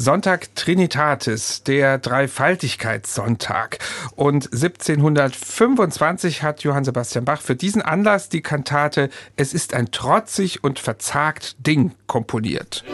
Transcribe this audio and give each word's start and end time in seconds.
Sonntag 0.00 0.54
Trinitatis, 0.54 1.64
der 1.64 1.98
Dreifaltigkeitssonntag. 1.98 3.78
Und 4.14 4.44
1725 4.52 6.44
hat 6.44 6.62
Johann 6.62 6.84
Sebastian 6.84 7.24
Bach 7.24 7.40
für 7.40 7.56
diesen 7.56 7.82
Anlass 7.82 8.28
die 8.28 8.40
Kantate 8.40 9.10
Es 9.34 9.52
ist 9.52 9.74
ein 9.74 9.90
trotzig 9.90 10.62
und 10.62 10.78
verzagt 10.78 11.66
Ding 11.66 11.96
komponiert. 12.06 12.84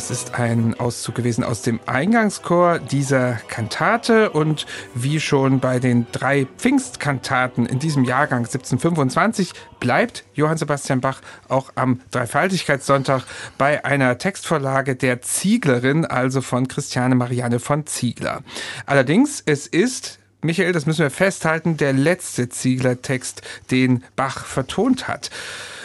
Das 0.00 0.10
ist 0.10 0.36
ein 0.36 0.80
Auszug 0.80 1.14
gewesen 1.14 1.44
aus 1.44 1.60
dem 1.60 1.78
Eingangschor 1.84 2.78
dieser 2.78 3.34
Kantate 3.48 4.30
und 4.30 4.64
wie 4.94 5.20
schon 5.20 5.60
bei 5.60 5.78
den 5.78 6.06
drei 6.10 6.46
Pfingstkantaten 6.56 7.66
in 7.66 7.80
diesem 7.80 8.04
Jahrgang 8.04 8.46
1725 8.46 9.52
bleibt 9.78 10.24
Johann 10.32 10.56
Sebastian 10.56 11.02
Bach 11.02 11.20
auch 11.48 11.72
am 11.74 12.00
Dreifaltigkeitssonntag 12.12 13.24
bei 13.58 13.84
einer 13.84 14.16
Textvorlage 14.16 14.96
der 14.96 15.20
Zieglerin, 15.20 16.06
also 16.06 16.40
von 16.40 16.66
Christiane 16.66 17.14
Marianne 17.14 17.60
von 17.60 17.84
Ziegler. 17.84 18.42
Allerdings, 18.86 19.42
es 19.44 19.66
ist 19.66 20.18
Michael, 20.40 20.72
das 20.72 20.86
müssen 20.86 21.02
wir 21.02 21.10
festhalten, 21.10 21.76
der 21.76 21.92
letzte 21.92 22.48
Ziegler-Text, 22.48 23.42
den 23.70 24.02
Bach 24.16 24.46
vertont 24.46 25.08
hat. 25.08 25.28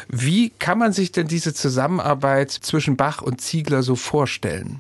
Wie 0.08 0.50
kann 0.50 0.78
man 0.78 0.94
sich 0.94 1.12
denn 1.12 1.28
diese 1.28 1.54
Zusammenarbeit 1.54 2.52
zwischen 2.52 2.96
Bach 2.96 3.22
und 3.22 3.42
Ziegler 3.42 3.84
so 3.84 3.96
vorstellen? 3.96 4.80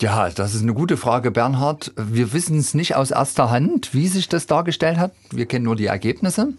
Ja, 0.00 0.30
das 0.30 0.54
ist 0.54 0.62
eine 0.62 0.72
gute 0.72 0.96
Frage, 0.96 1.30
Bernhard. 1.30 1.92
Wir 1.94 2.32
wissen 2.32 2.56
es 2.56 2.72
nicht 2.72 2.96
aus 2.96 3.10
erster 3.10 3.50
Hand, 3.50 3.92
wie 3.92 4.08
sich 4.08 4.30
das 4.30 4.46
dargestellt 4.46 4.96
hat. 4.96 5.12
Wir 5.30 5.44
kennen 5.44 5.66
nur 5.66 5.76
die 5.76 5.86
Ergebnisse. 5.86 6.54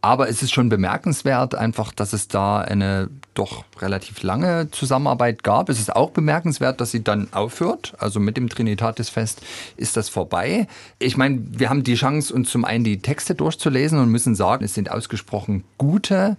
Aber 0.00 0.28
es 0.28 0.42
ist 0.42 0.52
schon 0.52 0.68
bemerkenswert, 0.68 1.54
einfach, 1.54 1.92
dass 1.92 2.12
es 2.12 2.26
da 2.26 2.60
eine 2.60 3.08
doch 3.34 3.64
relativ 3.80 4.24
lange 4.24 4.68
Zusammenarbeit 4.72 5.44
gab. 5.44 5.68
Es 5.68 5.78
ist 5.78 5.94
auch 5.94 6.10
bemerkenswert, 6.10 6.80
dass 6.80 6.90
sie 6.90 7.04
dann 7.04 7.28
aufhört. 7.32 7.94
Also 7.98 8.18
mit 8.18 8.36
dem 8.36 8.48
Trinitatisfest 8.48 9.42
ist 9.76 9.96
das 9.96 10.08
vorbei. 10.08 10.66
Ich 10.98 11.16
meine, 11.16 11.40
wir 11.52 11.70
haben 11.70 11.84
die 11.84 11.94
Chance, 11.94 12.34
uns 12.34 12.50
zum 12.50 12.64
einen 12.64 12.82
die 12.82 12.98
Texte 12.98 13.36
durchzulesen 13.36 14.00
und 14.00 14.08
müssen 14.08 14.34
sagen, 14.34 14.64
es 14.64 14.74
sind 14.74 14.90
ausgesprochen 14.90 15.62
gute 15.78 16.36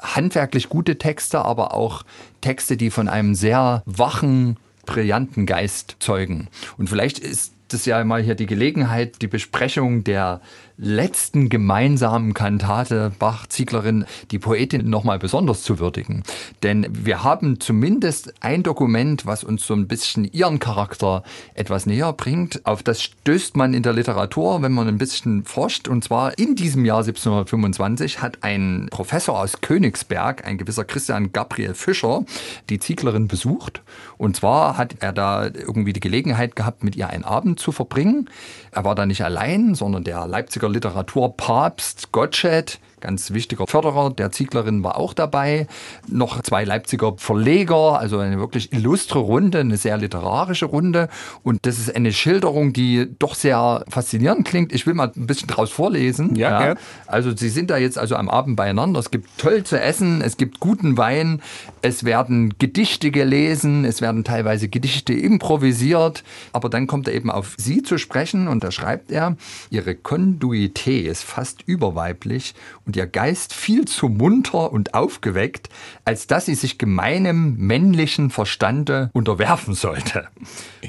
handwerklich 0.00 0.68
gute 0.68 0.98
Texte, 0.98 1.44
aber 1.44 1.74
auch 1.74 2.02
Texte, 2.40 2.76
die 2.76 2.90
von 2.90 3.08
einem 3.08 3.34
sehr 3.34 3.82
wachen, 3.86 4.56
brillanten 4.86 5.46
Geist 5.46 5.96
zeugen. 6.00 6.48
Und 6.78 6.88
vielleicht 6.88 7.18
ist 7.18 7.52
das 7.68 7.86
ja 7.86 8.02
mal 8.04 8.22
hier 8.22 8.34
die 8.34 8.46
Gelegenheit, 8.46 9.22
die 9.22 9.28
Besprechung 9.28 10.02
der 10.04 10.40
letzten 10.82 11.50
gemeinsamen 11.50 12.32
Kantate 12.32 13.12
Bach-Zieglerin 13.18 14.06
die 14.30 14.38
Poetin 14.38 14.88
nochmal 14.88 15.18
besonders 15.18 15.62
zu 15.62 15.78
würdigen. 15.78 16.22
Denn 16.62 16.86
wir 16.90 17.22
haben 17.22 17.60
zumindest 17.60 18.32
ein 18.40 18.62
Dokument, 18.62 19.26
was 19.26 19.44
uns 19.44 19.66
so 19.66 19.74
ein 19.74 19.88
bisschen 19.88 20.24
ihren 20.24 20.58
Charakter 20.58 21.22
etwas 21.54 21.84
näher 21.84 22.12
bringt. 22.14 22.64
Auf 22.64 22.82
das 22.82 23.02
stößt 23.02 23.56
man 23.56 23.74
in 23.74 23.82
der 23.82 23.92
Literatur, 23.92 24.62
wenn 24.62 24.72
man 24.72 24.88
ein 24.88 24.96
bisschen 24.96 25.44
forscht. 25.44 25.86
Und 25.86 26.02
zwar 26.02 26.38
in 26.38 26.56
diesem 26.56 26.84
Jahr 26.86 27.00
1725 27.00 28.22
hat 28.22 28.38
ein 28.40 28.88
Professor 28.90 29.38
aus 29.38 29.60
Königsberg, 29.60 30.46
ein 30.46 30.56
gewisser 30.56 30.84
Christian 30.84 31.32
Gabriel 31.32 31.74
Fischer, 31.74 32.24
die 32.70 32.78
Zieglerin 32.78 33.28
besucht. 33.28 33.82
Und 34.16 34.36
zwar 34.36 34.78
hat 34.78 34.96
er 35.00 35.12
da 35.12 35.44
irgendwie 35.44 35.92
die 35.92 36.00
Gelegenheit 36.00 36.56
gehabt, 36.56 36.84
mit 36.84 36.96
ihr 36.96 37.10
einen 37.10 37.24
Abend 37.24 37.60
zu 37.60 37.70
verbringen. 37.70 38.30
Er 38.72 38.84
war 38.84 38.94
da 38.94 39.04
nicht 39.04 39.22
allein, 39.22 39.74
sondern 39.74 40.04
der 40.04 40.26
Leipziger 40.26 40.69
Literaturpapst 40.70 42.12
Gottsched 42.12 42.80
ganz 43.00 43.32
wichtiger 43.32 43.66
Förderer 43.66 44.10
der 44.10 44.30
Zieglerin 44.30 44.84
war 44.84 44.96
auch 44.96 45.14
dabei. 45.14 45.66
Noch 46.08 46.40
zwei 46.42 46.64
Leipziger 46.64 47.14
Verleger, 47.16 47.98
also 47.98 48.18
eine 48.18 48.38
wirklich 48.38 48.72
illustre 48.72 49.18
Runde, 49.18 49.60
eine 49.60 49.76
sehr 49.76 49.96
literarische 49.96 50.66
Runde. 50.66 51.08
Und 51.42 51.66
das 51.66 51.78
ist 51.78 51.94
eine 51.94 52.12
Schilderung, 52.12 52.72
die 52.72 53.08
doch 53.18 53.34
sehr 53.34 53.84
faszinierend 53.88 54.46
klingt. 54.46 54.72
Ich 54.72 54.86
will 54.86 54.94
mal 54.94 55.12
ein 55.14 55.26
bisschen 55.26 55.48
draus 55.48 55.70
vorlesen. 55.70 56.36
Ja, 56.36 56.68
ja. 56.68 56.74
Also 57.06 57.34
Sie 57.36 57.48
sind 57.48 57.70
da 57.70 57.76
jetzt 57.76 57.98
also 57.98 58.16
am 58.16 58.28
Abend 58.28 58.56
beieinander. 58.56 59.00
Es 59.00 59.10
gibt 59.10 59.28
toll 59.38 59.64
zu 59.64 59.80
essen, 59.80 60.22
es 60.22 60.36
gibt 60.36 60.60
guten 60.60 60.96
Wein, 60.96 61.42
es 61.82 62.04
werden 62.04 62.54
Gedichte 62.58 63.10
gelesen, 63.10 63.84
es 63.84 64.00
werden 64.00 64.24
teilweise 64.24 64.68
Gedichte 64.68 65.12
improvisiert. 65.12 66.22
Aber 66.52 66.68
dann 66.68 66.86
kommt 66.86 67.08
er 67.08 67.14
eben 67.14 67.30
auf 67.30 67.54
Sie 67.56 67.82
zu 67.82 67.98
sprechen 67.98 68.48
und 68.48 68.64
da 68.64 68.70
schreibt 68.70 69.10
er, 69.10 69.36
Ihre 69.70 69.94
Konduität 69.94 71.06
ist 71.06 71.24
fast 71.24 71.62
überweiblich 71.66 72.54
und 72.90 72.96
ihr 72.96 73.06
Geist 73.06 73.54
viel 73.54 73.84
zu 73.84 74.08
munter 74.08 74.72
und 74.72 74.94
aufgeweckt, 74.94 75.68
als 76.04 76.26
dass 76.26 76.46
sie 76.46 76.56
sich 76.56 76.76
gemeinem 76.76 77.54
männlichen 77.56 78.30
Verstande 78.30 79.10
unterwerfen 79.12 79.74
sollte. 79.74 80.26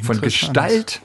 Von 0.01 0.19
Gestalt 0.19 1.03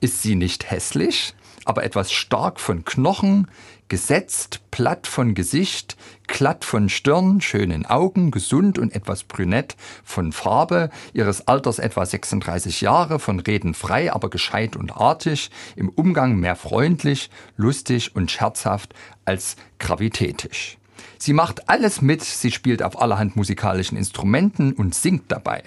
ist 0.00 0.22
sie 0.22 0.36
nicht 0.36 0.70
hässlich, 0.70 1.34
aber 1.68 1.84
etwas 1.84 2.10
stark 2.10 2.60
von 2.60 2.86
Knochen, 2.86 3.46
gesetzt, 3.88 4.60
platt 4.70 5.06
von 5.06 5.34
Gesicht, 5.34 5.98
glatt 6.26 6.64
von 6.64 6.88
Stirn, 6.88 7.42
schönen 7.42 7.84
Augen, 7.84 8.30
gesund 8.30 8.78
und 8.78 8.94
etwas 8.94 9.24
brünett, 9.24 9.76
von 10.02 10.32
Farbe, 10.32 10.88
ihres 11.12 11.46
Alters 11.46 11.78
etwa 11.78 12.06
36 12.06 12.80
Jahre, 12.80 13.18
von 13.18 13.38
Reden 13.40 13.74
frei, 13.74 14.10
aber 14.10 14.30
gescheit 14.30 14.76
und 14.76 14.96
artig, 14.96 15.50
im 15.76 15.90
Umgang 15.90 16.36
mehr 16.36 16.56
freundlich, 16.56 17.28
lustig 17.58 18.16
und 18.16 18.30
scherzhaft 18.30 18.94
als 19.26 19.56
gravitätisch. 19.78 20.77
Sie 21.18 21.32
macht 21.32 21.68
alles 21.68 22.00
mit, 22.02 22.22
sie 22.22 22.50
spielt 22.50 22.82
auf 22.82 23.00
allerhand 23.00 23.36
musikalischen 23.36 23.96
Instrumenten 23.96 24.72
und 24.72 24.94
singt 24.94 25.24
dabei. 25.28 25.62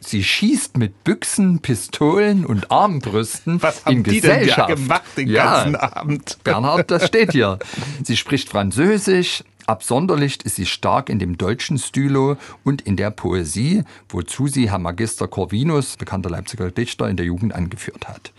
Sie 0.00 0.24
schießt 0.24 0.76
mit 0.76 1.04
Büchsen, 1.04 1.60
Pistolen 1.60 2.46
und 2.46 2.70
Armbrüsten 2.70 3.62
Was 3.62 3.84
haben 3.84 3.98
in 3.98 4.02
die 4.02 4.20
Gesellschaft. 4.20 4.70
denn 4.70 4.76
gemacht 4.76 5.16
den 5.16 5.28
ja, 5.28 5.44
ganzen 5.44 5.76
Abend? 5.76 6.38
Bernhard, 6.44 6.90
das 6.90 7.06
steht 7.06 7.32
hier. 7.32 7.58
Sie 8.02 8.16
spricht 8.16 8.48
Französisch, 8.48 9.44
Absonderlicht 9.66 10.44
ist 10.44 10.56
sie 10.56 10.66
stark 10.66 11.08
in 11.08 11.18
dem 11.18 11.38
deutschen 11.38 11.78
Stylo 11.78 12.36
und 12.62 12.82
in 12.82 12.96
der 12.96 13.10
Poesie, 13.10 13.82
wozu 14.08 14.46
sie 14.46 14.70
Herr 14.70 14.78
Magister 14.78 15.26
Corvinus, 15.26 15.96
bekannter 15.96 16.30
Leipziger 16.30 16.70
Dichter, 16.70 17.08
in 17.08 17.16
der 17.16 17.26
Jugend 17.26 17.52
angeführt 17.52 18.06
hat. 18.06 18.32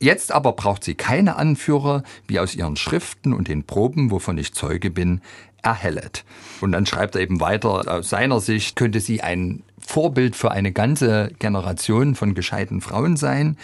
Jetzt 0.00 0.30
aber 0.30 0.52
braucht 0.52 0.84
sie 0.84 0.94
keine 0.94 1.34
Anführer, 1.34 2.04
wie 2.28 2.38
aus 2.38 2.54
ihren 2.54 2.76
Schriften 2.76 3.32
und 3.32 3.48
den 3.48 3.64
Proben, 3.64 4.12
wovon 4.12 4.38
ich 4.38 4.54
Zeuge 4.54 4.90
bin, 4.90 5.20
erhellet. 5.62 6.24
Und 6.60 6.72
dann 6.72 6.86
schreibt 6.86 7.14
er 7.14 7.20
eben 7.20 7.40
weiter, 7.40 7.84
aus 7.86 8.10
seiner 8.10 8.40
Sicht 8.40 8.76
könnte 8.76 9.00
sie 9.00 9.22
ein 9.22 9.62
Vorbild 9.78 10.36
für 10.36 10.50
eine 10.50 10.72
ganze 10.72 11.30
Generation 11.38 12.14
von 12.14 12.34
gescheiten 12.34 12.80
Frauen 12.80 13.16
sein. 13.16 13.56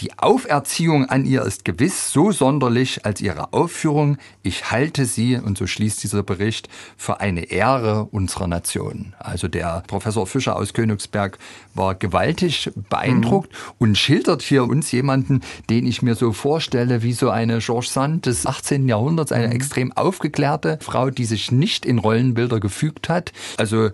Die 0.00 0.18
Auferziehung 0.18 1.06
an 1.06 1.24
ihr 1.24 1.42
ist 1.42 1.64
gewiss 1.64 2.12
so 2.12 2.30
sonderlich 2.30 3.06
als 3.06 3.22
ihre 3.22 3.54
Aufführung. 3.54 4.18
Ich 4.42 4.70
halte 4.70 5.06
sie, 5.06 5.36
und 5.36 5.56
so 5.56 5.66
schließt 5.66 6.02
dieser 6.02 6.22
Bericht, 6.22 6.68
für 6.98 7.20
eine 7.20 7.44
Ehre 7.50 8.04
unserer 8.04 8.46
Nation. 8.46 9.14
Also 9.18 9.48
der 9.48 9.82
Professor 9.86 10.26
Fischer 10.26 10.56
aus 10.56 10.74
Königsberg 10.74 11.38
war 11.74 11.94
gewaltig 11.94 12.70
beeindruckt 12.90 13.52
mhm. 13.52 13.74
und 13.78 13.98
schildert 13.98 14.42
hier 14.42 14.64
uns 14.64 14.92
jemanden, 14.92 15.40
den 15.70 15.86
ich 15.86 16.02
mir 16.02 16.14
so 16.14 16.32
vorstelle 16.32 17.02
wie 17.02 17.14
so 17.14 17.30
eine 17.30 17.58
George 17.60 17.88
Sand 17.90 18.26
des 18.26 18.44
18. 18.44 18.88
Jahrhunderts, 18.88 19.32
eine 19.32 19.46
mhm. 19.46 19.54
extrem 19.54 19.92
aufgeklärte 19.92 20.78
Frau, 20.82 21.08
die 21.08 21.24
sich 21.24 21.52
nicht 21.52 21.86
in 21.86 21.98
Rollenbilder 21.98 22.60
gefügt 22.60 23.08
hat. 23.08 23.32
Also 23.56 23.90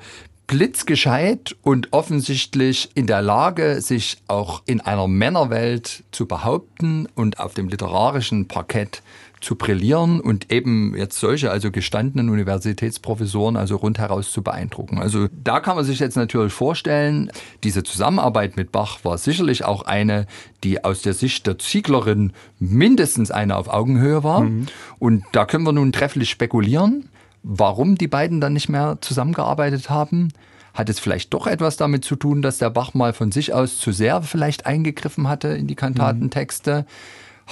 blitzgescheit 0.53 1.57
und 1.63 1.95
offensichtlich 1.95 2.91
in 2.95 3.07
der 3.07 3.23
Lage, 3.23 3.81
sich 3.81 4.19
auch 4.29 4.63
in 4.67 4.83
einer 4.83 5.09
Männerwelt 5.09 6.05
zu 6.11 6.27
behaupten 6.27 7.09
und 7.15 7.41
auf 7.41 7.55
dem 7.55 7.71
literarischen 7.71 8.49
Parkett 8.49 9.03
zu 9.41 9.57
brillieren 9.57 10.21
und 10.21 10.53
eben 10.53 10.95
jetzt 10.95 11.19
solche, 11.19 11.51
also 11.51 11.71
gestandenen 11.71 12.29
Universitätsprofessoren, 12.29 13.57
also 13.57 13.77
rundheraus 13.77 14.31
zu 14.31 14.43
beeindrucken. 14.43 14.99
Also 14.99 15.29
da 15.43 15.61
kann 15.61 15.75
man 15.75 15.87
sich 15.87 16.01
jetzt 16.01 16.17
natürlich 16.17 16.53
vorstellen, 16.53 17.33
diese 17.65 17.83
Zusammenarbeit 17.83 18.59
mit 18.59 18.73
Bach 18.73 18.99
war 19.05 19.17
sicherlich 19.17 19.65
auch 19.65 19.83
eine, 19.87 20.27
die 20.65 20.85
aus 20.85 21.01
der 21.01 21.15
Sicht 21.15 21.47
der 21.47 21.59
Zieglerin 21.59 22.35
mindestens 22.59 23.31
eine 23.31 23.57
auf 23.57 23.69
Augenhöhe 23.69 24.23
war. 24.23 24.43
Mhm. 24.43 24.67
Und 24.99 25.25
da 25.33 25.47
können 25.47 25.65
wir 25.65 25.73
nun 25.73 25.93
trefflich 25.93 26.29
spekulieren. 26.29 27.09
Warum 27.43 27.97
die 27.97 28.09
beiden 28.09 28.41
dann 28.41 28.53
nicht 28.53 28.69
mehr 28.69 28.99
zusammengearbeitet 29.01 29.91
haben, 29.91 30.29
hat 30.75 30.89
es 30.89 31.01
vielleicht 31.01 31.35
doch 31.35 31.47
etwas 31.47 31.77
damit 31.77 32.05
zu 32.05 32.17
tun, 32.17 32.41
dass 32.41 32.59
der 32.59 32.71
Bach 32.71 32.95
mal 32.95 33.13
von 33.13 33.33
sich 33.33 33.53
aus 33.53 33.79
zu 33.79 33.93
sehr 33.93 34.23
vielleicht 34.23 34.67
eingegriffen 34.67 35.29
hatte 35.29 35.49
in 35.49 35.67
die 35.67 35.75
Kantatentexte? 35.75 36.87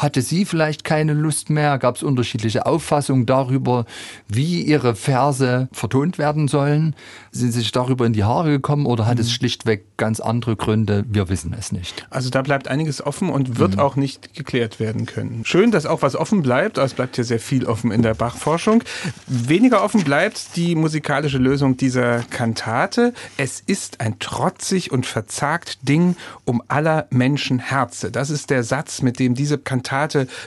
Hatte 0.01 0.23
sie 0.23 0.47
vielleicht 0.47 0.83
keine 0.83 1.13
Lust 1.13 1.51
mehr? 1.51 1.79
Gab 1.79 1.97
es 1.97 2.03
unterschiedliche 2.03 2.65
Auffassungen 2.65 3.27
darüber, 3.27 3.85
wie 4.29 4.63
ihre 4.63 4.95
Verse 4.95 5.69
vertont 5.73 6.17
werden 6.17 6.49
sollen? 6.49 6.97
Sind 7.33 7.53
sie 7.53 7.59
sich 7.59 7.71
darüber 7.71 8.07
in 8.07 8.15
die 8.15 8.25
Haare 8.25 8.49
gekommen 8.49 8.87
oder 8.87 9.05
hat 9.05 9.17
mhm. 9.17 9.21
es 9.21 9.33
schlichtweg 9.33 9.99
ganz 9.99 10.21
andere 10.21 10.57
Gründe? 10.57 11.05
Wir 11.07 11.29
wissen 11.29 11.55
es 11.59 11.71
nicht. 11.71 12.07
Also 12.09 12.31
da 12.31 12.41
bleibt 12.41 12.67
einiges 12.67 13.05
offen 13.05 13.29
und 13.29 13.59
wird 13.59 13.75
mhm. 13.75 13.81
auch 13.81 13.97
nicht 13.97 14.33
geklärt 14.33 14.81
werden 14.81 15.05
können. 15.05 15.43
Schön, 15.45 15.71
dass 15.71 15.85
auch 15.85 16.01
was 16.01 16.17
offen 16.17 16.41
bleibt, 16.41 16.79
aber 16.79 16.87
es 16.87 16.95
bleibt 16.95 17.19
ja 17.19 17.25
sehr 17.25 17.39
viel 17.39 17.67
offen 17.67 17.93
in 17.93 18.01
der 18.01 18.15
Bach-Forschung. 18.15 18.83
Weniger 19.27 19.85
offen 19.85 20.03
bleibt 20.03 20.57
die 20.57 20.77
musikalische 20.77 21.37
Lösung 21.37 21.77
dieser 21.77 22.21
Kantate. 22.31 23.13
Es 23.37 23.61
ist 23.61 24.01
ein 24.01 24.19
trotzig 24.19 24.93
und 24.93 25.05
verzagt 25.05 25.87
Ding 25.87 26.17
um 26.47 26.63
aller 26.69 27.07
Menschen 27.11 27.59
Herze. 27.59 28.11
Das 28.11 28.31
ist 28.31 28.49
der 28.49 28.65
Satz, 28.65 29.03
mit 29.03 29.19
dem 29.19 29.35
diese 29.35 29.59
Kantate 29.59 29.90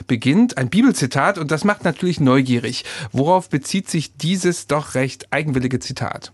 beginnt. 0.06 0.58
Ein 0.58 0.68
Bibelzitat 0.68 1.38
und 1.38 1.50
das 1.50 1.64
macht 1.64 1.84
natürlich 1.84 2.20
neugierig. 2.20 2.84
Worauf 3.12 3.48
bezieht 3.48 3.88
sich 3.88 4.16
dieses 4.16 4.66
doch 4.66 4.94
recht 4.94 5.32
eigenwillige 5.32 5.78
Zitat? 5.78 6.33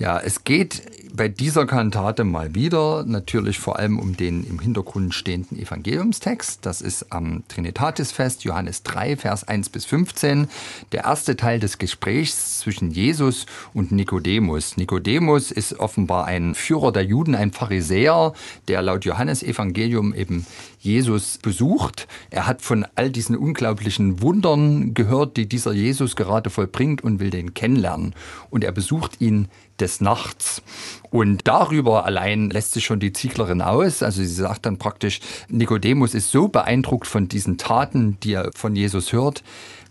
Ja, 0.00 0.18
es 0.18 0.44
geht 0.44 0.80
bei 1.14 1.28
dieser 1.28 1.66
Kantate 1.66 2.24
mal 2.24 2.54
wieder 2.54 3.04
natürlich 3.04 3.58
vor 3.58 3.78
allem 3.78 3.98
um 3.98 4.16
den 4.16 4.44
im 4.44 4.58
Hintergrund 4.58 5.12
stehenden 5.12 5.58
Evangeliumstext. 5.58 6.64
Das 6.64 6.80
ist 6.80 7.12
am 7.12 7.42
Trinitatisfest, 7.48 8.44
Johannes 8.44 8.82
3, 8.84 9.18
Vers 9.18 9.46
1 9.46 9.68
bis 9.68 9.84
15, 9.84 10.48
der 10.92 11.04
erste 11.04 11.36
Teil 11.36 11.60
des 11.60 11.76
Gesprächs 11.76 12.60
zwischen 12.60 12.90
Jesus 12.90 13.44
und 13.74 13.92
Nikodemus. 13.92 14.78
Nikodemus 14.78 15.50
ist 15.50 15.78
offenbar 15.78 16.24
ein 16.24 16.54
Führer 16.54 16.92
der 16.92 17.04
Juden, 17.04 17.34
ein 17.34 17.52
Pharisäer, 17.52 18.32
der 18.68 18.80
laut 18.80 19.04
Johannes 19.04 19.42
Evangelium 19.42 20.14
eben 20.14 20.46
Jesus 20.78 21.36
besucht. 21.36 22.08
Er 22.30 22.46
hat 22.46 22.62
von 22.62 22.86
all 22.94 23.10
diesen 23.10 23.36
unglaublichen 23.36 24.22
Wundern 24.22 24.94
gehört, 24.94 25.36
die 25.36 25.46
dieser 25.46 25.72
Jesus 25.72 26.16
gerade 26.16 26.48
vollbringt 26.48 27.04
und 27.04 27.20
will 27.20 27.28
den 27.28 27.52
kennenlernen. 27.52 28.14
Und 28.48 28.64
er 28.64 28.72
besucht 28.72 29.20
ihn 29.20 29.48
des 29.80 30.00
Nachts. 30.00 30.62
Und 31.10 31.48
darüber 31.48 32.04
allein 32.04 32.50
lässt 32.50 32.72
sich 32.72 32.84
schon 32.84 33.00
die 33.00 33.12
Zieglerin 33.12 33.62
aus. 33.62 34.02
Also 34.02 34.22
sie 34.22 34.28
sagt 34.28 34.66
dann 34.66 34.78
praktisch, 34.78 35.20
Nikodemus 35.48 36.14
ist 36.14 36.30
so 36.30 36.48
beeindruckt 36.48 37.06
von 37.06 37.28
diesen 37.28 37.58
Taten, 37.58 38.18
die 38.22 38.34
er 38.34 38.50
von 38.54 38.76
Jesus 38.76 39.12
hört, 39.12 39.42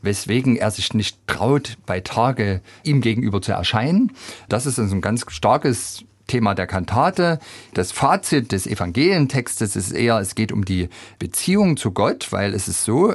weswegen 0.01 0.55
er 0.55 0.71
sich 0.71 0.93
nicht 0.93 1.17
traut, 1.27 1.77
bei 1.85 1.99
Tage 1.99 2.61
ihm 2.83 3.01
gegenüber 3.01 3.41
zu 3.41 3.51
erscheinen. 3.51 4.13
Das 4.47 4.65
ist 4.65 4.79
also 4.79 4.95
ein 4.95 5.01
ganz 5.01 5.25
starkes 5.27 6.05
Thema 6.27 6.55
der 6.55 6.67
Kantate. 6.67 7.39
Das 7.73 7.91
Fazit 7.91 8.51
des 8.53 8.65
Evangelientextes 8.67 9.75
ist 9.75 9.91
eher, 9.91 10.19
es 10.19 10.35
geht 10.35 10.51
um 10.51 10.63
die 10.63 10.87
Beziehung 11.17 11.75
zu 11.75 11.91
Gott, 11.91 12.31
weil 12.31 12.53
es 12.53 12.67
ist 12.67 12.85
so, 12.85 13.13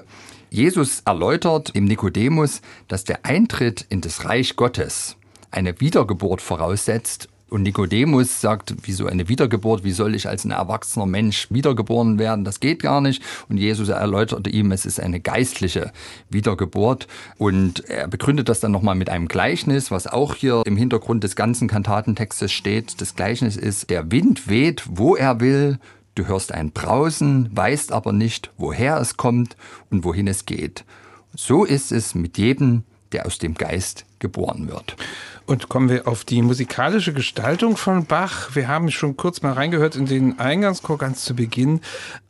Jesus 0.50 1.00
erläutert 1.04 1.70
im 1.74 1.84
Nikodemus, 1.84 2.60
dass 2.86 3.04
der 3.04 3.24
Eintritt 3.24 3.86
in 3.88 4.00
das 4.00 4.24
Reich 4.24 4.56
Gottes 4.56 5.16
eine 5.54 5.80
Wiedergeburt 5.80 6.42
voraussetzt. 6.42 7.28
Und 7.50 7.62
Nikodemus 7.62 8.40
sagt, 8.40 8.74
wieso 8.82 9.06
eine 9.06 9.28
Wiedergeburt? 9.28 9.84
Wie 9.84 9.92
soll 9.92 10.16
ich 10.16 10.26
als 10.26 10.44
ein 10.44 10.50
erwachsener 10.50 11.06
Mensch 11.06 11.46
wiedergeboren 11.50 12.18
werden? 12.18 12.44
Das 12.44 12.58
geht 12.58 12.82
gar 12.82 13.00
nicht. 13.00 13.22
Und 13.48 13.58
Jesus 13.58 13.90
erläuterte 13.90 14.50
ihm, 14.50 14.72
es 14.72 14.84
ist 14.84 14.98
eine 14.98 15.20
geistliche 15.20 15.92
Wiedergeburt. 16.30 17.06
Und 17.38 17.88
er 17.88 18.08
begründet 18.08 18.48
das 18.48 18.58
dann 18.58 18.72
nochmal 18.72 18.96
mit 18.96 19.08
einem 19.08 19.28
Gleichnis, 19.28 19.92
was 19.92 20.08
auch 20.08 20.34
hier 20.34 20.62
im 20.66 20.76
Hintergrund 20.76 21.22
des 21.22 21.36
ganzen 21.36 21.68
Kantatentextes 21.68 22.50
steht. 22.50 23.00
Das 23.00 23.14
Gleichnis 23.14 23.56
ist, 23.56 23.88
der 23.88 24.10
Wind 24.10 24.48
weht, 24.48 24.82
wo 24.88 25.14
er 25.14 25.38
will. 25.38 25.78
Du 26.16 26.26
hörst 26.26 26.50
ein 26.50 26.72
Brausen, 26.72 27.50
weißt 27.54 27.92
aber 27.92 28.12
nicht, 28.12 28.50
woher 28.56 28.98
es 28.98 29.16
kommt 29.16 29.56
und 29.90 30.02
wohin 30.02 30.26
es 30.26 30.44
geht. 30.44 30.84
So 31.36 31.64
ist 31.64 31.92
es 31.92 32.16
mit 32.16 32.38
jedem, 32.38 32.82
der 33.12 33.26
aus 33.26 33.38
dem 33.38 33.54
Geist 33.54 34.06
geboren 34.24 34.68
wird. 34.68 34.96
Und 35.46 35.68
kommen 35.68 35.90
wir 35.90 36.08
auf 36.08 36.24
die 36.24 36.40
musikalische 36.40 37.12
Gestaltung 37.12 37.76
von 37.76 38.06
Bach. 38.06 38.54
Wir 38.54 38.66
haben 38.66 38.90
schon 38.90 39.18
kurz 39.18 39.42
mal 39.42 39.52
reingehört 39.52 39.94
in 39.94 40.06
den 40.06 40.38
Eingangschor 40.38 40.96
ganz 40.96 41.22
zu 41.22 41.36
Beginn. 41.36 41.80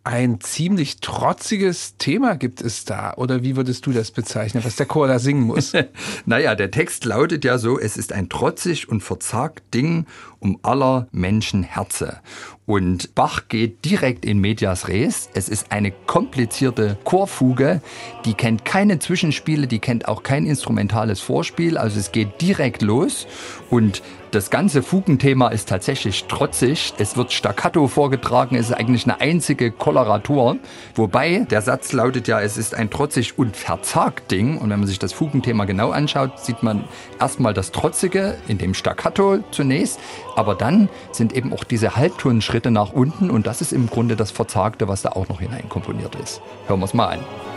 Ein 0.02 0.40
ziemlich 0.40 0.96
trotziges 0.96 1.96
Thema 1.96 2.34
gibt 2.34 2.60
es 2.60 2.84
da. 2.84 3.14
Oder 3.14 3.44
wie 3.44 3.54
würdest 3.54 3.86
du 3.86 3.92
das 3.92 4.10
bezeichnen, 4.10 4.64
was 4.64 4.74
der 4.74 4.86
Chor 4.86 5.06
da 5.06 5.20
singen 5.20 5.42
muss? 5.42 5.72
naja, 6.26 6.56
der 6.56 6.72
Text 6.72 7.04
lautet 7.04 7.44
ja 7.44 7.56
so, 7.56 7.78
es 7.78 7.96
ist 7.96 8.12
ein 8.12 8.28
trotzig 8.28 8.88
und 8.88 9.00
verzagt 9.00 9.62
Ding 9.72 10.06
um 10.40 10.58
aller 10.62 11.06
Menschen 11.12 11.62
Herze. 11.62 12.20
Und 12.66 13.14
Bach 13.14 13.48
geht 13.48 13.84
direkt 13.84 14.24
in 14.24 14.38
Medias 14.38 14.88
Res. 14.88 15.28
Es 15.34 15.48
ist 15.48 15.70
eine 15.70 15.90
komplizierte 15.90 16.98
Chorfuge, 17.04 17.80
die 18.24 18.34
kennt 18.34 18.64
keine 18.64 18.98
Zwischenspiele, 18.98 19.66
die 19.66 19.78
kennt 19.78 20.08
auch 20.08 20.22
kein 20.22 20.46
instrumentales 20.46 21.20
Vorspiel. 21.20 21.78
Also 21.84 22.00
es 22.00 22.12
geht 22.12 22.40
direkt 22.40 22.80
los 22.80 23.26
und 23.68 24.02
das 24.30 24.48
ganze 24.48 24.82
Fugenthema 24.82 25.48
ist 25.48 25.68
tatsächlich 25.68 26.24
trotzig. 26.24 26.94
Es 26.96 27.18
wird 27.18 27.30
staccato 27.30 27.86
vorgetragen, 27.88 28.56
es 28.56 28.70
ist 28.70 28.72
eigentlich 28.72 29.04
eine 29.04 29.20
einzige 29.20 29.70
Koloratur. 29.70 30.56
Wobei 30.94 31.46
der 31.50 31.60
Satz 31.60 31.92
lautet 31.92 32.26
ja, 32.26 32.40
es 32.40 32.56
ist 32.56 32.74
ein 32.74 32.88
trotzig 32.88 33.38
und 33.38 33.54
verzagt 33.54 34.30
Ding. 34.30 34.56
Und 34.56 34.70
wenn 34.70 34.80
man 34.80 34.88
sich 34.88 34.98
das 34.98 35.12
Fugenthema 35.12 35.66
genau 35.66 35.90
anschaut, 35.90 36.40
sieht 36.40 36.62
man 36.62 36.84
erstmal 37.20 37.52
das 37.52 37.70
Trotzige 37.70 38.38
in 38.48 38.56
dem 38.56 38.72
Staccato 38.72 39.40
zunächst. 39.50 40.00
Aber 40.36 40.54
dann 40.54 40.88
sind 41.12 41.34
eben 41.34 41.52
auch 41.52 41.62
diese 41.62 41.94
Halbtonschritte 41.94 42.70
nach 42.70 42.94
unten 42.94 43.30
und 43.30 43.46
das 43.46 43.60
ist 43.60 43.74
im 43.74 43.88
Grunde 43.88 44.16
das 44.16 44.30
Verzagte, 44.30 44.88
was 44.88 45.02
da 45.02 45.10
auch 45.10 45.28
noch 45.28 45.40
hineinkomponiert 45.40 46.14
ist. 46.16 46.40
Hören 46.66 46.80
wir 46.80 46.86
es 46.86 46.94
mal 46.94 47.08
an. 47.08 47.53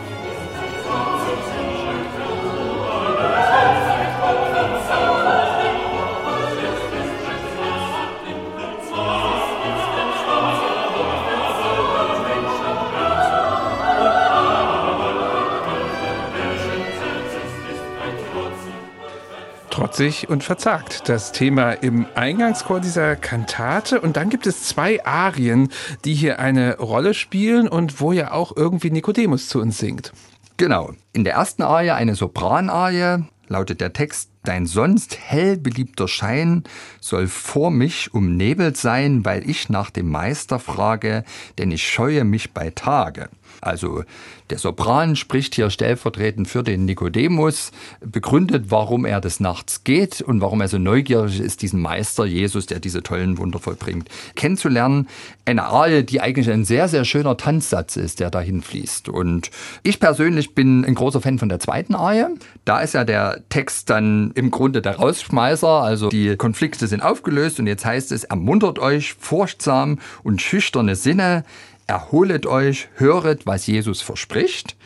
Trotzig 19.98 20.28
und 20.28 20.44
verzagt. 20.44 21.08
Das 21.08 21.32
Thema 21.32 21.72
im 21.72 22.06
Eingangschor 22.14 22.78
dieser 22.78 23.16
Kantate. 23.16 24.00
Und 24.00 24.16
dann 24.16 24.30
gibt 24.30 24.46
es 24.46 24.62
zwei 24.62 25.04
Arien, 25.04 25.70
die 26.04 26.14
hier 26.14 26.38
eine 26.38 26.78
Rolle 26.78 27.14
spielen 27.14 27.66
und 27.66 28.00
wo 28.00 28.12
ja 28.12 28.30
auch 28.30 28.56
irgendwie 28.56 28.92
Nikodemus 28.92 29.48
zu 29.48 29.60
uns 29.60 29.78
singt. 29.78 30.12
Genau. 30.56 30.92
In 31.12 31.24
der 31.24 31.34
ersten 31.34 31.62
Arie 31.62 31.90
eine 31.90 32.14
Sopranarie 32.14 33.24
lautet 33.48 33.80
der 33.80 33.92
Text 33.92 34.30
Dein 34.44 34.66
sonst 34.66 35.18
hell 35.18 35.58
beliebter 35.58 36.06
Schein 36.06 36.62
soll 37.00 37.26
vor 37.26 37.72
mich 37.72 38.14
umnebelt 38.14 38.76
sein, 38.76 39.24
weil 39.24 39.50
ich 39.50 39.68
nach 39.68 39.90
dem 39.90 40.08
Meister 40.10 40.60
frage, 40.60 41.24
denn 41.58 41.72
ich 41.72 41.86
scheue 41.86 42.24
mich 42.24 42.54
bei 42.54 42.70
Tage. 42.70 43.30
Also 43.60 44.04
der 44.50 44.58
Sopran 44.58 45.16
spricht 45.16 45.54
hier 45.54 45.70
stellvertretend 45.70 46.48
für 46.48 46.62
den 46.62 46.84
Nikodemus, 46.84 47.70
begründet, 48.00 48.66
warum 48.68 49.04
er 49.04 49.20
des 49.20 49.40
Nachts 49.40 49.84
geht 49.84 50.22
und 50.22 50.40
warum 50.40 50.60
er 50.60 50.68
so 50.68 50.78
neugierig 50.78 51.40
ist, 51.40 51.62
diesen 51.62 51.80
Meister 51.80 52.24
Jesus, 52.24 52.66
der 52.66 52.80
diese 52.80 53.02
tollen 53.02 53.38
Wunder 53.38 53.58
vollbringt, 53.58 54.08
kennenzulernen. 54.36 55.08
Eine 55.44 55.64
Arie, 55.64 56.02
die 56.02 56.20
eigentlich 56.20 56.50
ein 56.50 56.64
sehr, 56.64 56.88
sehr 56.88 57.04
schöner 57.04 57.36
Tanzsatz 57.36 57.96
ist, 57.96 58.20
der 58.20 58.30
dahin 58.30 58.62
fließt. 58.62 59.08
Und 59.08 59.50
ich 59.82 60.00
persönlich 60.00 60.54
bin 60.54 60.84
ein 60.84 60.94
großer 60.94 61.20
Fan 61.20 61.38
von 61.38 61.48
der 61.48 61.60
zweiten 61.60 61.94
Arie. 61.94 62.26
Da 62.64 62.80
ist 62.80 62.94
ja 62.94 63.04
der 63.04 63.42
Text 63.48 63.90
dann 63.90 64.32
im 64.34 64.50
Grunde 64.50 64.80
der 64.82 64.96
Rausschmeißer, 64.96 65.68
also 65.68 66.08
die 66.08 66.36
Konflikte 66.36 66.86
sind 66.86 67.02
aufgelöst 67.02 67.60
und 67.60 67.66
jetzt 67.66 67.84
heißt 67.84 68.12
es, 68.12 68.24
ermuntert 68.24 68.78
euch 68.78 69.14
furchtsam 69.14 69.98
und 70.22 70.40
schüchterne 70.40 70.96
Sinne, 70.96 71.44
erholet 71.88 72.46
euch, 72.46 72.88
höret, 72.94 73.46
was 73.46 73.66
Jesus 73.66 74.00
verspricht, 74.00 74.76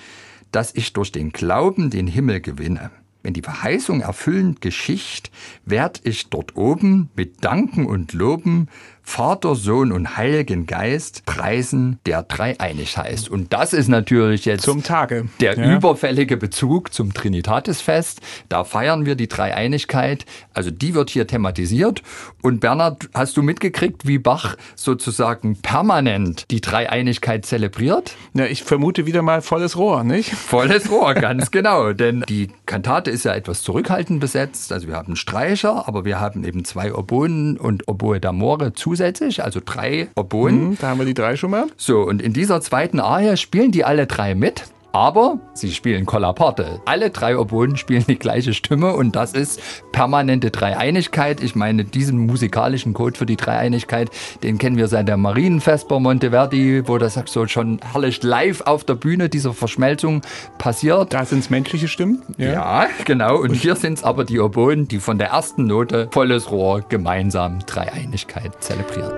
dass 0.52 0.74
ich 0.74 0.92
durch 0.92 1.12
den 1.12 1.30
Glauben 1.30 1.90
den 1.90 2.06
Himmel 2.06 2.40
gewinne. 2.40 2.90
Wenn 3.22 3.34
die 3.34 3.42
Verheißung 3.42 4.00
erfüllend 4.00 4.60
geschicht, 4.60 5.30
werd 5.64 6.00
ich 6.04 6.30
dort 6.30 6.56
oben 6.56 7.10
mit 7.14 7.44
Danken 7.44 7.86
und 7.86 8.12
Loben 8.12 8.68
Vater, 9.02 9.54
Sohn 9.56 9.92
und 9.92 10.16
Heiligen 10.16 10.66
Geist 10.66 11.26
preisen, 11.26 11.98
der 12.06 12.22
dreieinig 12.22 12.96
heißt. 12.96 13.28
Und 13.28 13.52
das 13.52 13.72
ist 13.72 13.88
natürlich 13.88 14.44
jetzt 14.44 14.62
zum 14.62 14.82
Tage 14.82 15.28
der 15.40 15.58
ja. 15.58 15.76
überfällige 15.76 16.36
Bezug 16.36 16.94
zum 16.94 17.12
Trinitatisfest. 17.12 18.20
Da 18.48 18.64
feiern 18.64 19.04
wir 19.04 19.14
die 19.14 19.28
Dreieinigkeit. 19.28 20.24
Also 20.54 20.70
die 20.70 20.94
wird 20.94 21.10
hier 21.10 21.26
thematisiert. 21.26 22.02
Und 22.42 22.60
Bernhard, 22.60 23.08
hast 23.12 23.36
du 23.36 23.42
mitgekriegt, 23.42 24.06
wie 24.06 24.18
Bach 24.18 24.56
sozusagen 24.76 25.60
permanent 25.60 26.50
die 26.50 26.60
Dreieinigkeit 26.60 27.44
zelebriert? 27.44 28.16
Ja, 28.34 28.46
ich 28.46 28.62
vermute 28.62 29.04
wieder 29.04 29.22
mal 29.22 29.42
volles 29.42 29.76
Rohr, 29.76 30.04
nicht? 30.04 30.30
Volles 30.32 30.90
Rohr, 30.90 31.14
ganz 31.14 31.50
genau. 31.50 31.92
Denn 31.92 32.24
die 32.28 32.48
Kantate 32.66 33.10
ist 33.10 33.24
ja 33.24 33.34
etwas 33.34 33.62
zurückhaltend 33.62 34.20
besetzt. 34.20 34.72
Also 34.72 34.86
wir 34.88 34.96
haben 34.96 35.16
Streicher, 35.16 35.86
aber 35.86 36.04
wir 36.04 36.20
haben 36.20 36.44
eben 36.44 36.64
zwei 36.64 36.94
Oboen 36.94 37.58
und 37.58 37.88
Oboe 37.88 38.16
d'Amore 38.16 38.74
zu 38.74 38.91
zusätzlich, 38.92 39.42
also 39.42 39.60
drei 39.64 40.08
Oboen. 40.16 40.68
Mhm, 40.68 40.78
da 40.78 40.88
haben 40.88 40.98
wir 40.98 41.06
die 41.06 41.14
drei 41.14 41.36
schon 41.36 41.50
mal. 41.50 41.66
So, 41.78 42.02
und 42.02 42.20
in 42.20 42.34
dieser 42.34 42.60
zweiten 42.60 43.00
Arie 43.00 43.38
spielen 43.38 43.72
die 43.72 43.84
alle 43.84 44.06
drei 44.06 44.34
mit. 44.34 44.64
Aber 44.92 45.38
sie 45.54 45.72
spielen 45.72 46.04
Kollaparte. 46.04 46.80
Alle 46.84 47.10
drei 47.10 47.38
Oboen 47.38 47.76
spielen 47.76 48.04
die 48.06 48.18
gleiche 48.18 48.52
Stimme 48.52 48.92
und 48.92 49.16
das 49.16 49.32
ist 49.32 49.60
permanente 49.90 50.50
Dreieinigkeit. 50.50 51.42
Ich 51.42 51.54
meine, 51.54 51.84
diesen 51.84 52.26
musikalischen 52.26 52.92
Code 52.92 53.16
für 53.16 53.26
die 53.26 53.36
Dreieinigkeit, 53.36 54.10
den 54.42 54.58
kennen 54.58 54.76
wir 54.76 54.88
seit 54.88 55.08
der 55.08 55.16
Marienfesper 55.16 55.98
Monteverdi, 55.98 56.86
wo 56.86 56.98
das 56.98 57.18
so 57.26 57.46
schon 57.46 57.80
herrlich 57.92 58.22
live 58.22 58.60
auf 58.62 58.84
der 58.84 58.94
Bühne 58.94 59.30
dieser 59.30 59.54
Verschmelzung 59.54 60.20
passiert. 60.58 61.14
Da 61.14 61.24
sind 61.24 61.38
es 61.38 61.50
menschliche 61.50 61.88
Stimmen? 61.88 62.22
Ja, 62.36 62.52
ja 62.52 62.86
genau. 63.04 63.38
Und 63.38 63.54
hier 63.54 63.76
sind 63.76 63.94
es 63.94 64.04
aber 64.04 64.24
die 64.24 64.40
Oboen, 64.40 64.88
die 64.88 64.98
von 64.98 65.18
der 65.18 65.28
ersten 65.28 65.66
Note 65.66 66.08
volles 66.12 66.50
Rohr 66.50 66.82
gemeinsam 66.82 67.60
Dreieinigkeit 67.60 68.62
zelebrieren. 68.62 69.12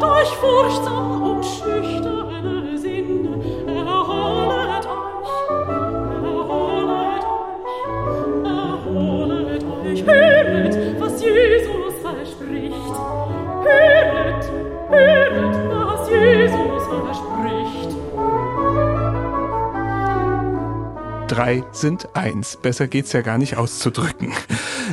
Durch 0.00 0.28
furchtsam 0.28 1.22
und 1.22 1.44
schüchterne 1.44 2.17
Drei 21.28 21.62
sind 21.72 22.16
eins. 22.16 22.56
Besser 22.56 22.88
geht's 22.88 23.12
ja 23.12 23.20
gar 23.20 23.36
nicht 23.36 23.58
auszudrücken. 23.58 24.32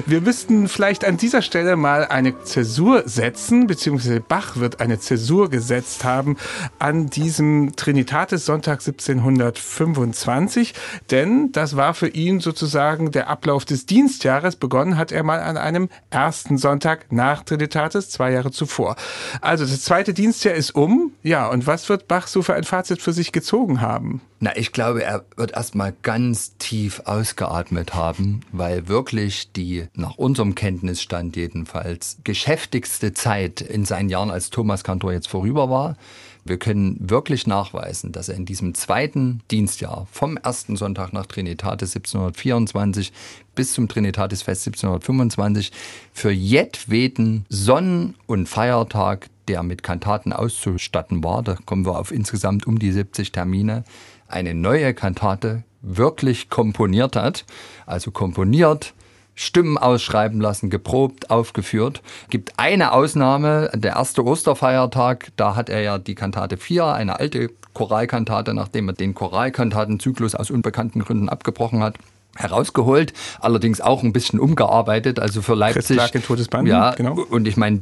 Wir 0.06 0.20
müssten 0.20 0.68
vielleicht 0.68 1.06
an 1.06 1.16
dieser 1.16 1.42
Stelle 1.42 1.78
mal 1.78 2.06
eine 2.06 2.44
Zäsur 2.44 3.04
setzen, 3.06 3.68
beziehungsweise 3.68 4.20
Bach 4.20 4.58
wird 4.58 4.82
eine 4.82 5.00
Zäsur 5.00 5.50
gesetzt 5.50 6.04
haben 6.04 6.36
an 6.78 7.10
diesem 7.10 7.78
Trinitatis-Sonntag 7.78 8.82
1725, 8.82 10.74
denn 11.10 11.54
das 11.54 11.78
war 11.78 11.94
für 11.94 12.10
ihn 12.10 12.42
sozusagen 12.42 13.12
der 13.12 13.30
Ablauf 13.30 13.64
des 13.64 13.86
Dienstjahres. 13.86 14.58
Begonnen 14.58 14.98
hat 14.98 15.14
er 15.14 15.24
mal 15.24 15.40
an 15.40 15.56
einem 15.56 15.88
ersten 16.10 16.58
Sonntag 16.58 17.14
nach 17.14 17.44
Trinitatis, 17.44 18.10
zwei 18.10 18.34
Jahre 18.34 18.52
zuvor. 18.52 18.98
Also 19.40 19.64
das 19.64 19.82
zweite 19.84 20.14
Dienstjahr 20.14 20.56
ist 20.56 20.76
um. 20.76 21.14
Ja, 21.24 21.48
und 21.48 21.66
was 21.66 21.88
wird 21.88 22.10
Bach 22.10 22.28
so 22.28 22.42
für 22.42 22.56
ein 22.56 22.66
Fazit 22.66 23.02
für 23.02 23.14
sich 23.14 23.32
gezogen 23.32 23.80
haben? 23.80 24.20
Na, 24.46 24.56
ich 24.56 24.74
glaube, 24.74 25.04
er 25.04 25.26
wird 25.38 25.54
erstmal 25.54 25.92
ganz 26.04 26.56
tief 26.60 27.02
ausgeatmet 27.06 27.96
haben, 27.96 28.42
weil 28.52 28.88
wirklich 28.88 29.52
die, 29.54 29.88
nach 29.96 30.18
unserem 30.18 30.54
Kenntnisstand 30.54 31.36
jedenfalls, 31.36 32.18
geschäftigste 32.24 33.12
Zeit 33.14 33.62
in 33.62 33.86
seinen 33.86 34.10
Jahren 34.10 34.30
als 34.30 34.52
Thomas 34.52 34.84
Kantor 34.84 35.14
jetzt 35.14 35.30
vorüber 35.30 35.72
war. 35.72 35.98
Wir 36.44 36.60
können 36.60 36.96
wirklich 37.00 37.48
nachweisen, 37.48 38.12
dass 38.12 38.30
er 38.30 38.36
in 38.36 38.46
diesem 38.46 38.76
zweiten 38.76 39.42
Dienstjahr 39.50 40.06
vom 40.12 40.38
ersten 40.38 40.76
Sonntag 40.76 41.12
nach 41.12 41.26
Trinitatis 41.26 41.96
1724 41.96 43.14
bis 43.56 43.74
zum 43.74 43.88
Trinitatisfest 43.88 44.68
1725 44.68 45.72
für 46.14 46.30
jedweden 46.30 47.48
Sonnen- 47.50 48.14
und 48.28 48.48
Feiertag, 48.48 49.28
der 49.48 49.64
mit 49.64 49.84
Kantaten 49.84 50.34
auszustatten 50.34 51.24
war, 51.24 51.44
da 51.44 51.58
kommen 51.66 51.86
wir 51.86 52.00
auf 52.00 52.12
insgesamt 52.12 52.68
um 52.68 52.80
die 52.80 52.92
70 52.92 53.32
Termine, 53.32 53.84
eine 54.28 54.54
neue 54.54 54.94
Kantate 54.94 55.64
wirklich 55.82 56.50
komponiert 56.50 57.16
hat, 57.16 57.46
also 57.86 58.12
komponiert, 58.12 58.94
Stimmen 59.36 59.78
ausschreiben 59.78 60.40
lassen, 60.40 60.70
geprobt, 60.70 61.30
aufgeführt. 61.30 62.02
Gibt 62.30 62.54
eine 62.58 62.94
Ausnahme, 62.94 63.70
der 63.74 63.94
erste 63.94 64.24
Osterfeiertag, 64.24 65.32
da 65.36 65.56
hat 65.56 65.70
er 65.70 65.82
ja 65.82 65.98
die 65.98 66.16
Kantate 66.16 66.58
4, 66.58 66.86
eine 66.86 67.20
alte 67.20 67.50
Choralkantate, 67.74 68.54
nachdem 68.54 68.88
er 68.88 68.94
den 68.94 69.14
Choralkantatenzyklus 69.14 70.36
aus 70.36 70.50
unbekannten 70.50 71.02
Gründen 71.02 71.28
abgebrochen 71.28 71.84
hat, 71.84 71.98
herausgeholt, 72.36 73.14
allerdings 73.40 73.82
auch 73.82 74.04
ein 74.04 74.14
bisschen 74.14 74.40
umgearbeitet, 74.40 75.20
also 75.20 75.42
für 75.42 75.56
Leipzig. 75.56 75.98
in 76.14 76.24
Todesbanden, 76.24 76.72
ja, 76.72 76.94
genau. 76.94 77.14
Und 77.30 77.48
ich 77.48 77.58
meine, 77.58 77.82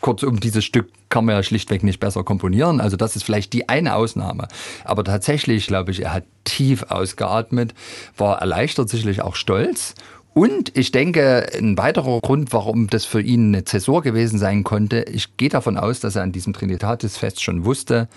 kurzum, 0.00 0.40
dieses 0.40 0.64
Stück 0.64 0.88
kann 1.08 1.24
man 1.24 1.36
ja 1.36 1.42
schlichtweg 1.42 1.82
nicht 1.82 2.00
besser 2.00 2.24
komponieren. 2.24 2.80
Also 2.80 2.96
das 2.96 3.16
ist 3.16 3.22
vielleicht 3.22 3.52
die 3.52 3.68
eine 3.68 3.94
Ausnahme. 3.94 4.48
Aber 4.84 5.04
tatsächlich, 5.04 5.66
glaube 5.66 5.90
ich, 5.90 6.02
er 6.02 6.14
hat 6.14 6.24
tief 6.44 6.84
ausgeatmet, 6.88 7.74
war 8.16 8.40
erleichtert, 8.40 8.88
sicherlich 8.88 9.22
auch 9.22 9.36
stolz 9.36 9.94
und 10.34 10.76
ich 10.76 10.92
denke, 10.92 11.46
ein 11.58 11.76
weiterer 11.76 12.20
Grund, 12.20 12.52
warum 12.52 12.88
das 12.88 13.04
für 13.04 13.20
ihn 13.20 13.48
eine 13.48 13.64
Zäsur 13.64 14.00
gewesen 14.02 14.38
sein 14.38 14.64
konnte, 14.64 15.02
ich 15.02 15.36
gehe 15.36 15.50
davon 15.50 15.76
aus, 15.76 16.00
dass 16.00 16.16
er 16.16 16.22
an 16.22 16.32
diesem 16.32 16.54
Trinitatisfest 16.54 17.42
schon 17.42 17.66
wusste, 17.66 18.08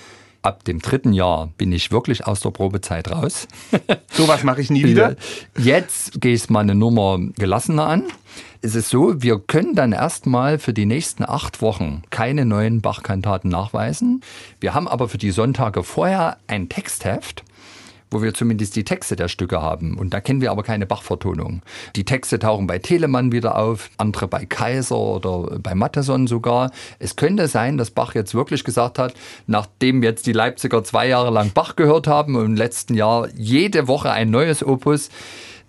ab 0.46 0.64
dem 0.64 0.80
dritten 0.80 1.12
Jahr 1.12 1.50
bin 1.58 1.72
ich 1.72 1.92
wirklich 1.92 2.28
aus 2.28 2.40
der 2.40 2.52
Probezeit 2.52 3.12
raus. 3.12 3.48
So 4.12 4.30
was 4.30 4.44
mache 4.44 4.62
ich 4.62 4.70
nie 4.70 4.86
wieder. 4.86 5.18
Jetzt 5.58 6.22
gehe 6.22 6.34
ich 6.34 6.50
mal 6.50 6.62
eine 6.62 6.74
Nummer 6.74 7.20
gelassener 7.38 7.86
an. 7.88 8.04
Es 8.62 8.74
ist 8.74 8.90
so, 8.90 9.22
wir 9.22 9.40
können 9.40 9.75
dann 9.75 9.92
erstmal 9.92 10.58
für 10.58 10.72
die 10.72 10.86
nächsten 10.86 11.28
acht 11.28 11.62
Wochen 11.62 12.04
keine 12.12 12.46
neuen 12.46 12.80
Bachkantaten 12.82 13.52
nachweisen. 13.52 14.22
Wir 14.62 14.74
haben 14.74 14.88
aber 14.88 15.10
für 15.10 15.18
die 15.18 15.32
Sonntage 15.32 15.84
vorher 15.84 16.38
ein 16.48 16.70
Textheft 16.70 17.44
wo 18.12 18.21
wir 18.21 18.33
zumindest 18.33 18.75
die 18.75 18.83
Texte 18.83 19.15
der 19.15 19.27
Stücke 19.27 19.62
haben. 19.62 19.97
Und 19.97 20.13
da 20.13 20.19
kennen 20.19 20.41
wir 20.41 20.51
aber 20.51 20.63
keine 20.63 20.85
Bach-Vertonung. 20.85 21.62
Die 21.95 22.05
Texte 22.05 22.39
tauchen 22.39 22.67
bei 22.67 22.79
Telemann 22.79 23.31
wieder 23.31 23.57
auf, 23.57 23.89
andere 23.97 24.27
bei 24.27 24.45
Kaiser 24.45 24.97
oder 24.97 25.59
bei 25.59 25.75
Matheson 25.75 26.27
sogar. 26.27 26.71
Es 27.00 27.15
könnte 27.15 27.47
sein, 27.47 27.77
dass 27.77 27.91
Bach 27.91 28.15
jetzt 28.15 28.35
wirklich 28.35 28.63
gesagt 28.63 29.00
hat, 29.00 29.13
nachdem 29.47 30.03
jetzt 30.03 30.27
die 30.27 30.33
Leipziger 30.33 30.83
zwei 30.83 31.07
Jahre 31.07 31.31
lang 31.31 31.51
Bach 31.53 31.75
gehört 31.75 32.07
haben 32.07 32.35
und 32.35 32.45
im 32.45 32.55
letzten 32.55 32.93
Jahr 32.93 33.27
jede 33.35 33.88
Woche 33.88 34.12
ein 34.12 34.29
neues 34.29 34.65
Opus, 34.65 35.09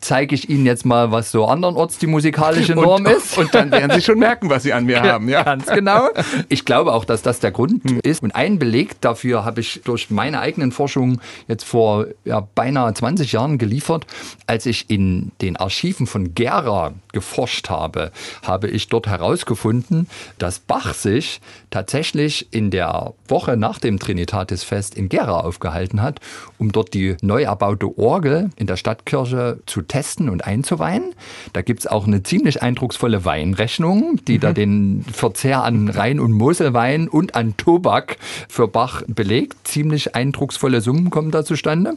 zeige 0.00 0.34
ich 0.34 0.48
Ihnen 0.48 0.66
jetzt 0.66 0.84
mal, 0.84 1.10
was 1.10 1.30
so 1.30 1.46
andernorts 1.46 1.98
die 1.98 2.06
musikalische 2.06 2.74
Norm 2.74 3.06
und, 3.06 3.12
ist. 3.16 3.38
Und 3.38 3.54
dann 3.54 3.70
werden 3.70 3.92
Sie 3.92 4.02
schon 4.02 4.18
merken, 4.18 4.50
was 4.50 4.62
Sie 4.62 4.72
an 4.72 4.84
mir 4.84 5.02
haben. 5.02 5.28
Ja, 5.28 5.42
ganz 5.42 5.66
genau. 5.66 6.08
Ich 6.48 6.64
glaube 6.64 6.92
auch, 6.92 7.04
dass 7.04 7.22
das 7.22 7.40
der 7.40 7.50
Grund 7.50 7.84
hm. 7.84 8.00
ist. 8.02 8.22
Und 8.22 8.34
einen 8.34 8.58
Beleg 8.58 9.00
dafür 9.00 9.44
habe 9.44 9.60
ich 9.60 9.80
durch 9.84 10.10
meine 10.10 10.40
eigenen 10.40 10.72
Forschungen 10.72 11.20
jetzt 11.48 11.64
vor 11.64 12.06
ja, 12.24 12.46
beinahe 12.54 12.92
20 12.92 13.32
Jahren 13.32 13.58
geliefert. 13.58 14.06
Als 14.46 14.66
ich 14.66 14.90
in 14.90 15.32
den 15.40 15.56
Archiven 15.56 16.06
von 16.06 16.34
Gera 16.34 16.92
geforscht 17.12 17.70
habe, 17.70 18.12
habe 18.42 18.68
ich 18.68 18.88
dort 18.88 19.06
herausgefunden, 19.06 20.08
dass 20.38 20.58
Bach 20.58 20.94
sich 20.94 21.40
tatsächlich 21.70 22.48
in 22.52 22.70
der 22.70 23.14
Woche 23.28 23.56
nach 23.56 23.78
dem 23.78 23.98
Trinitatisfest 23.98 24.94
in 24.94 25.08
Gera 25.08 25.40
aufgehalten 25.40 26.02
hat, 26.02 26.20
um 26.58 26.72
dort 26.72 26.94
die 26.94 27.16
neu 27.22 27.42
erbaute 27.42 27.98
Orgel 27.98 28.50
in 28.56 28.66
der 28.66 28.76
Stadtkirche 28.76 29.60
zu 29.66 29.82
testen 29.88 30.28
und 30.28 30.44
einzuweihen. 30.44 31.14
Da 31.52 31.62
gibt 31.62 31.80
es 31.80 31.86
auch 31.86 32.06
eine 32.06 32.22
ziemlich 32.22 32.62
eindrucksvolle 32.62 33.24
Weinrechnung, 33.24 34.20
die 34.26 34.36
mhm. 34.36 34.40
da 34.40 34.52
den 34.52 35.04
Verzehr 35.10 35.62
an 35.62 35.88
Rhein- 35.88 36.20
und 36.20 36.32
Moselwein 36.32 37.08
und 37.08 37.34
an 37.34 37.56
Tobak 37.56 38.18
für 38.48 38.68
Bach 38.68 39.02
belegt. 39.06 39.68
Ziemlich 39.68 40.14
eindrucksvolle 40.14 40.80
Summen 40.80 41.10
kommen 41.10 41.30
da 41.30 41.44
zustande. 41.44 41.94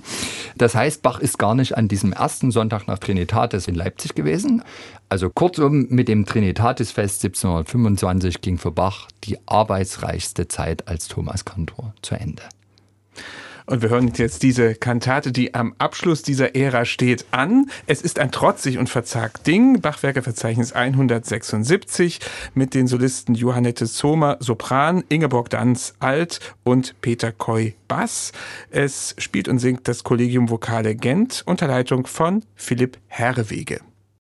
Das 0.58 0.76
heißt, 0.76 1.02
Bach 1.02 1.20
ist 1.20 1.40
gar 1.40 1.56
nicht 1.56 1.78
an 1.78 1.88
diesem 1.88 2.14
ersten 2.14 2.52
Sonntag 2.52 2.88
nach 2.88 3.00
Trinitatis 3.00 3.68
in 3.68 3.76
Leipzig 3.76 4.16
gewesen. 4.16 4.64
Also 5.10 5.30
kurzum, 5.30 5.88
mit 5.90 6.08
dem 6.08 6.26
Trinitatisfest 6.26 7.24
1725 7.24 8.42
ging 8.42 8.58
für 8.58 8.72
Bach 8.72 9.08
die 9.24 9.38
arbeitsreichste 9.48 10.48
Zeit 10.48 10.88
als 10.88 11.08
Thomas 11.08 11.46
Kantor 11.46 11.94
zu 12.02 12.16
Ende. 12.16 12.44
Und 13.70 13.84
wir 13.84 13.90
hören 13.90 14.12
jetzt 14.16 14.42
diese 14.42 14.74
Kantate, 14.74 15.32
die 15.32 15.54
am 15.54 15.76
Abschluss 15.78 16.24
dieser 16.24 16.56
Ära 16.56 16.86
steht, 16.86 17.28
an. 17.30 17.70
Es 17.86 18.02
ist 18.02 18.18
ein 18.18 18.32
trotzig 18.32 18.80
und 18.80 18.90
verzagt 18.90 19.46
Ding. 19.46 19.80
Bachwerkeverzeichnis 19.80 20.74
176 20.74 22.20
mit 22.56 22.74
den 22.74 22.88
Solisten 22.88 23.36
Johannette 23.36 23.86
Zomer 23.86 24.38
Sopran, 24.40 25.04
Ingeborg 25.10 25.52
Danz 25.52 25.94
Alt 26.00 26.40
und 26.64 27.00
Peter 27.02 27.32
Koy 27.32 27.76
Bass. 27.88 28.32
Es 28.72 29.14
spielt 29.20 29.48
und 29.48 29.60
singt 29.60 29.88
das 29.88 30.04
Kollegium 30.04 30.50
Vokale 30.50 30.96
Gent 30.96 31.44
unter 31.46 31.68
Leitung 31.68 32.08
von 32.08 32.44
Philipp 32.56 32.98
Herrewege. 33.06 33.82